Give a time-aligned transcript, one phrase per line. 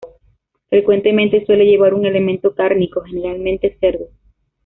[0.67, 4.07] Frecuentemente suele llevar un elemento cárnico, generalmente cerdo.